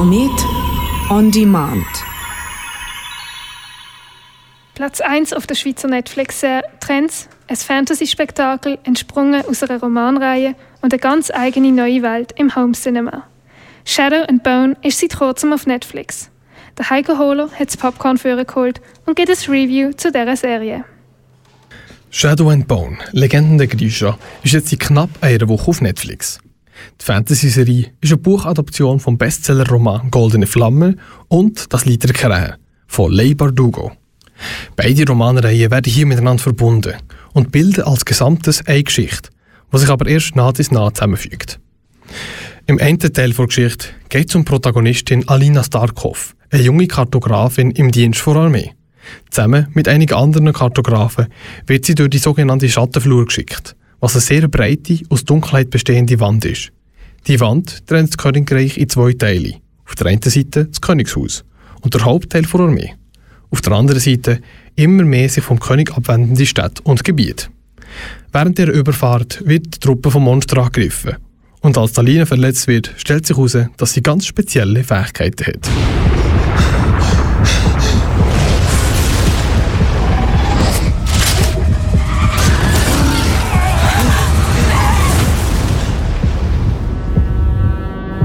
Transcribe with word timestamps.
Komet 0.00 0.46
on 1.10 1.30
Demand. 1.30 1.84
Platz 4.74 5.02
1 5.02 5.34
auf 5.34 5.46
der 5.46 5.56
Schweizer 5.56 5.88
Netflix-Serie 5.88 6.62
Trends, 6.80 7.28
ein 7.48 7.56
Fantasy-Spektakel 7.56 8.78
entsprungen 8.84 9.44
aus 9.46 9.62
einer 9.62 9.78
Romanreihe 9.78 10.54
und 10.80 10.94
eine 10.94 11.00
ganz 11.00 11.30
eigene 11.30 11.70
neue 11.70 12.00
Welt 12.00 12.32
im 12.38 12.56
Home 12.56 12.72
Cinema. 12.72 13.24
Shadow 13.84 14.24
and 14.26 14.42
Bone 14.42 14.74
ist 14.80 15.00
seit 15.00 15.18
kurzem 15.18 15.52
auf 15.52 15.66
Netflix. 15.66 16.30
Der 16.78 16.88
Heiko 16.88 17.18
Hohler 17.18 17.50
hat 17.50 17.68
das 17.68 17.76
Popcorn 17.76 18.16
für 18.16 18.42
geholt 18.42 18.80
und 19.04 19.16
gibt 19.16 19.28
ein 19.28 19.52
Review 19.52 19.92
zu 19.92 20.10
dieser 20.10 20.34
Serie. 20.34 20.82
Shadow 22.08 22.48
and 22.48 22.66
Bone, 22.66 22.96
Legenden 23.12 23.58
der 23.58 23.66
Grisha, 23.66 24.18
ist 24.42 24.54
jetzt 24.54 24.70
seit 24.70 24.80
knapp 24.80 25.10
einer 25.20 25.46
Woche 25.46 25.68
auf 25.68 25.82
Netflix. 25.82 26.40
Die 27.00 27.04
Fantasy-Serie 27.04 27.92
ist 28.00 28.12
eine 28.12 28.18
Buchadaption 28.18 29.00
vom 29.00 29.18
Bestseller-Roman 29.18 30.10
Goldene 30.10 30.46
Flamme 30.46 30.96
und 31.28 31.72
Das 31.72 31.84
Lied 31.84 32.04
der 32.04 32.12
Krähe 32.12 32.56
von 32.86 33.12
Leigh 33.12 33.36
Bardugo. 33.36 33.92
Beide 34.76 35.06
Romanreihen 35.06 35.70
werden 35.70 35.92
hier 35.92 36.06
miteinander 36.06 36.42
verbunden 36.42 36.94
und 37.32 37.52
bilden 37.52 37.84
als 37.84 38.04
Gesamtes 38.04 38.66
eine 38.66 38.82
Geschichte, 38.82 39.30
die 39.72 39.78
sich 39.78 39.90
aber 39.90 40.06
erst 40.06 40.36
nach 40.36 40.48
und 40.48 40.72
nach 40.72 40.92
zusammenfügt. 40.92 41.60
Im 42.66 42.78
einen 42.78 42.98
Teil 42.98 43.32
der 43.32 43.46
Geschichte 43.46 43.88
geht 44.08 44.28
es 44.28 44.34
um 44.34 44.44
Protagonistin 44.44 45.28
Alina 45.28 45.62
Starkov, 45.62 46.34
eine 46.50 46.62
junge 46.62 46.86
Kartografin 46.86 47.70
im 47.72 47.90
Dienst 47.90 48.26
der 48.26 48.36
Armee. 48.36 48.72
Zusammen 49.30 49.68
mit 49.74 49.88
einigen 49.88 50.14
anderen 50.14 50.52
Kartografen 50.52 51.26
wird 51.66 51.84
sie 51.84 51.94
durch 51.94 52.10
die 52.10 52.18
sogenannte 52.18 52.68
Schattenflur 52.68 53.26
geschickt, 53.26 53.76
was 54.00 54.14
eine 54.14 54.22
sehr 54.22 54.48
breite, 54.48 55.00
aus 55.08 55.24
Dunkelheit 55.24 55.70
bestehende 55.70 56.20
Wand 56.20 56.44
ist. 56.44 56.72
Die 57.26 57.40
Wand 57.40 57.86
trennt 57.86 58.10
das 58.10 58.18
Königreich 58.18 58.78
in 58.78 58.88
zwei 58.88 59.12
Teile. 59.12 59.56
Auf 59.86 59.94
der 59.94 60.06
einen 60.06 60.22
Seite 60.22 60.66
das 60.66 60.80
Königshaus 60.80 61.44
und 61.82 61.94
der 61.94 62.04
Hauptteil 62.04 62.42
der 62.42 62.60
Armee. 62.60 62.94
Auf 63.50 63.60
der 63.60 63.72
anderen 63.72 64.00
Seite 64.00 64.40
immer 64.76 65.04
mehr 65.04 65.28
sich 65.28 65.44
vom 65.44 65.58
König 65.58 65.92
abwendende 65.92 66.46
Städte 66.46 66.82
und 66.82 67.04
Gebiete. 67.04 67.48
Während 68.32 68.58
der 68.58 68.72
Überfahrt 68.72 69.42
wird 69.44 69.74
die 69.74 69.80
Truppe 69.80 70.10
vom 70.10 70.24
Monster 70.24 70.58
angegriffen. 70.58 71.16
Und 71.60 71.76
als 71.76 71.92
Talina 71.92 72.24
verletzt 72.24 72.68
wird, 72.68 72.94
stellt 72.96 73.26
sich 73.26 73.36
heraus, 73.36 73.56
dass 73.76 73.92
sie 73.92 74.02
ganz 74.02 74.24
spezielle 74.26 74.84
Fähigkeiten 74.84 75.46
hat. 75.46 76.19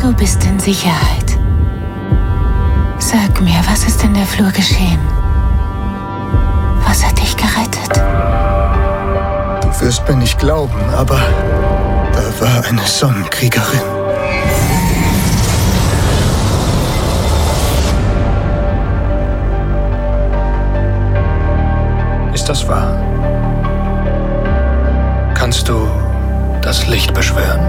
Du 0.00 0.14
bist 0.14 0.42
in 0.44 0.58
Sicherheit. 0.58 1.36
Sag 2.98 3.38
mir, 3.42 3.60
was 3.68 3.84
ist 3.84 4.02
in 4.02 4.14
der 4.14 4.24
Flur 4.24 4.50
geschehen? 4.50 4.98
Was 6.86 7.04
hat 7.04 7.18
dich 7.20 7.36
gerettet? 7.36 7.98
Du 9.60 9.80
wirst 9.80 10.08
mir 10.08 10.16
nicht 10.16 10.38
glauben, 10.38 10.80
aber 10.96 11.20
da 12.14 12.22
war 12.40 12.64
eine 12.64 12.80
Sonnenkriegerin. 12.86 13.80
Ist 22.32 22.48
das 22.48 22.66
wahr? 22.66 22.96
Kannst 25.34 25.68
du 25.68 25.86
das 26.62 26.86
Licht 26.86 27.12
beschwören? 27.12 27.60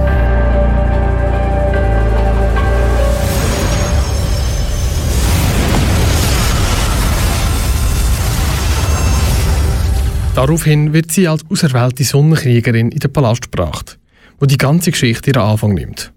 Daraufhin 10.35 10.93
wird 10.93 11.11
sie 11.11 11.27
als 11.27 11.43
auserwählte 11.49 12.05
Sonnenkriegerin 12.05 12.89
in 12.89 12.99
den 12.99 13.11
Palast 13.11 13.51
gebracht, 13.51 13.99
wo 14.39 14.45
die 14.45 14.57
ganze 14.57 14.91
Geschichte 14.91 15.31
ihren 15.31 15.41
Anfang 15.41 15.73
nimmt. 15.73 16.13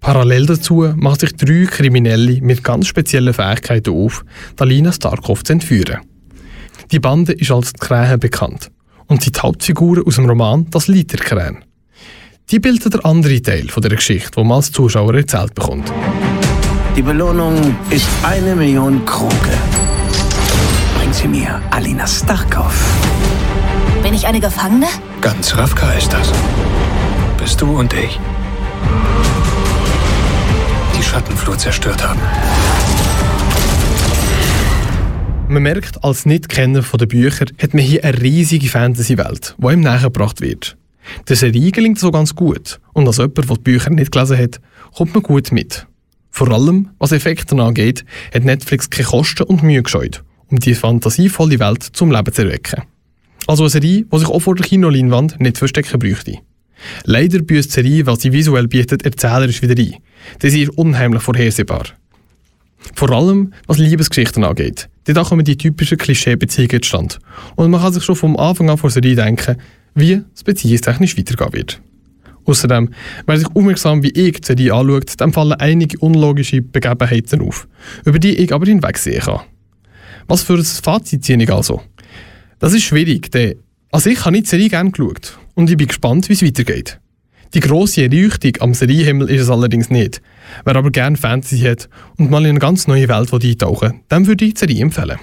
Parallel 0.00 0.46
dazu 0.46 0.92
machen 0.94 1.18
sich 1.18 1.34
drei 1.34 1.66
Kriminelle 1.68 2.40
mit 2.42 2.62
ganz 2.62 2.86
speziellen 2.86 3.34
Fähigkeiten 3.34 3.92
auf, 3.92 4.24
Dalina 4.54 4.92
Starkov 4.92 5.42
zu 5.42 5.54
entführen. 5.54 5.98
Die 6.92 7.00
Bande 7.00 7.32
ist 7.32 7.50
als 7.50 7.72
die 7.72 7.80
Krähe 7.80 8.18
bekannt 8.18 8.70
und 9.08 9.22
sind 9.22 9.36
die 9.36 9.40
Hauptfiguren 9.40 10.04
aus 10.06 10.14
dem 10.14 10.26
Roman 10.26 10.66
Das 10.70 10.86
Lied 10.86 11.12
Krähen. 11.20 11.64
Die 12.50 12.60
bilden 12.60 12.90
der 12.90 13.04
andere 13.04 13.42
Teil 13.42 13.68
von 13.68 13.82
der 13.82 13.96
Geschichte, 13.96 14.36
wo 14.36 14.44
man 14.44 14.58
als 14.58 14.70
Zuschauer 14.70 15.14
erzählt 15.14 15.56
bekommt. 15.56 15.92
Die 16.96 17.02
Belohnung 17.02 17.76
ist 17.90 18.06
eine 18.22 18.54
Million 18.54 19.04
Kroge. 19.04 19.58
Bring 20.96 21.12
sie 21.12 21.26
mir, 21.26 21.60
Alina 21.72 22.06
Starkov. 22.06 23.05
Eine 24.26 24.40
Gefangene? 24.40 24.88
Ganz 25.20 25.56
Ravka 25.56 25.92
ist 25.92 26.12
das. 26.12 26.32
Bist 27.38 27.60
du 27.60 27.78
und 27.78 27.92
ich. 27.92 28.18
Die 30.98 31.02
Schattenflut 31.04 31.60
zerstört 31.60 32.02
haben. 32.02 32.18
Man 35.46 35.62
merkt, 35.62 36.02
als 36.02 36.26
Nicht-Kenner 36.26 36.82
der 36.82 37.06
Bücher 37.06 37.46
hat 37.62 37.72
man 37.72 37.84
hier 37.84 38.02
eine 38.02 38.20
riesige 38.20 38.68
Fantasy-Welt, 38.68 39.54
die 39.58 39.72
ihm 39.72 39.82
nachgebracht 39.82 40.40
wird. 40.40 40.76
Der 41.28 41.36
Serie 41.36 41.70
gelingt 41.70 42.00
so 42.00 42.10
ganz 42.10 42.34
gut 42.34 42.80
und 42.94 43.06
als 43.06 43.18
jemand, 43.18 43.38
der 43.38 43.44
die 43.44 43.62
Bücher 43.62 43.90
nicht 43.90 44.10
gelesen 44.10 44.38
hat, 44.38 44.60
kommt 44.92 45.14
man 45.14 45.22
gut 45.22 45.52
mit. 45.52 45.86
Vor 46.32 46.50
allem, 46.50 46.88
was 46.98 47.12
Effekte 47.12 47.54
angeht, 47.62 48.04
hat 48.34 48.42
Netflix 48.42 48.90
keine 48.90 49.06
Kosten 49.06 49.44
und 49.44 49.62
Mühe 49.62 49.84
gescheut, 49.84 50.24
um 50.48 50.58
die 50.58 50.74
fantasievolle 50.74 51.60
Welt 51.60 51.84
zum 51.84 52.10
Leben 52.10 52.32
zu 52.32 52.42
erwecken. 52.42 52.82
Also 53.46 53.64
eine 53.64 53.70
Serie, 53.70 54.04
die 54.04 54.18
sich 54.18 54.28
auch 54.28 54.40
vor 54.40 54.54
der 54.54 54.66
Kinoleinwand 54.66 55.40
nicht 55.40 55.58
verstecken 55.58 55.98
bräuchte. 55.98 56.38
Leider 57.04 57.40
büßt 57.40 57.70
die 57.70 57.74
Serie, 57.74 58.06
was 58.06 58.20
sie 58.20 58.32
visuell 58.32 58.68
bietet, 58.68 59.04
erzählerisch 59.04 59.62
wieder 59.62 59.80
ein. 59.80 59.96
Das 60.40 60.52
ist 60.52 60.70
unheimlich 60.70 61.22
vorhersehbar. 61.22 61.84
Vor 62.94 63.10
allem, 63.10 63.52
was 63.66 63.78
Liebesgeschichten 63.78 64.44
angeht. 64.44 64.88
Dort 65.04 65.28
kommen 65.28 65.44
die 65.44 65.56
typischen 65.56 65.98
Klischeebeziehungen 65.98 66.82
zustande. 66.82 67.16
Und 67.54 67.70
man 67.70 67.80
kann 67.80 67.92
sich 67.92 68.04
schon 68.04 68.16
vom 68.16 68.36
Anfang 68.36 68.70
an 68.70 68.78
vor 68.78 68.90
der 68.90 69.02
Serie 69.02 69.16
denken, 69.16 69.56
wie 69.94 70.22
es 70.34 70.44
beziehungstechnisch 70.44 71.16
weitergehen 71.16 71.52
wird. 71.52 71.80
Außerdem, 72.44 72.90
wer 73.26 73.38
sich 73.38 73.48
aufmerksam 73.54 74.02
wie 74.02 74.10
ich 74.10 74.40
die 74.40 74.46
Serie 74.46 74.74
anschaut, 74.74 75.14
dann 75.18 75.32
fallen 75.32 75.54
einige 75.54 75.98
unlogische 75.98 76.62
Begebenheiten 76.62 77.40
auf, 77.40 77.66
über 78.04 78.18
die 78.18 78.36
ich 78.36 78.52
aber 78.52 78.66
hinwegsehen 78.66 79.20
kann. 79.20 79.40
Was 80.28 80.42
für 80.42 80.54
ein 80.54 80.64
Fazit 80.64 81.24
ziehe 81.24 81.42
ich 81.42 81.52
also? 81.52 81.82
Das 82.58 82.72
ist 82.72 82.84
schwierig, 82.84 83.30
denn 83.30 83.56
also 83.92 84.10
ich 84.10 84.24
habe 84.24 84.40
die 84.40 84.46
Serie 84.46 84.68
gerne 84.68 84.90
geschaut 84.90 85.38
und 85.54 85.70
ich 85.70 85.76
bin 85.76 85.86
gespannt, 85.86 86.28
wie 86.28 86.32
es 86.32 86.42
weitergeht. 86.42 86.98
Die 87.54 87.60
grosse 87.60 88.02
Erleuchtung 88.02 88.52
am 88.60 88.74
Serienhimmel 88.74 89.30
ist 89.30 89.42
es 89.42 89.50
allerdings 89.50 89.90
nicht. 89.90 90.20
Wer 90.64 90.76
aber 90.76 90.90
gerne 90.90 91.16
Fantasy 91.16 91.60
hat 91.60 91.88
und 92.18 92.30
mal 92.30 92.42
in 92.42 92.50
eine 92.50 92.58
ganz 92.58 92.86
neue 92.86 93.08
Welt 93.08 93.32
eintauchen 93.32 94.00
dann 94.08 94.26
würde 94.26 94.44
ich 94.44 94.54
die 94.54 94.60
Serie 94.60 94.82
empfehlen. 94.82 95.18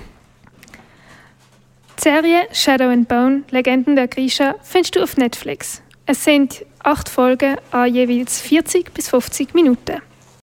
Die 1.97 2.01
Serie 2.01 2.43
Shadow 2.51 2.89
and 2.89 3.07
Bone, 3.07 3.43
Legenden 3.51 3.95
der 3.95 4.07
Grisha, 4.07 4.55
findest 4.61 4.95
du 4.95 5.03
auf 5.03 5.17
Netflix. 5.17 5.81
Es 6.05 6.23
sind 6.23 6.65
acht 6.79 7.09
Folgen 7.09 7.55
an 7.71 7.93
jeweils 7.93 8.41
40 8.41 8.93
bis 8.93 9.09
50 9.09 9.53
Minuten. 9.53 10.01